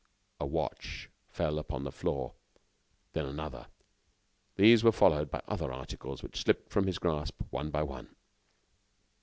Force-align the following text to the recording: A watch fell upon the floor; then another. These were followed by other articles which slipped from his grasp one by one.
A 0.39 0.47
watch 0.47 1.11
fell 1.29 1.59
upon 1.59 1.83
the 1.83 1.91
floor; 1.91 2.33
then 3.13 3.27
another. 3.27 3.67
These 4.55 4.83
were 4.83 4.91
followed 4.91 5.29
by 5.29 5.43
other 5.47 5.71
articles 5.71 6.23
which 6.23 6.41
slipped 6.41 6.71
from 6.71 6.87
his 6.87 6.97
grasp 6.97 7.35
one 7.51 7.69
by 7.69 7.83
one. 7.83 8.15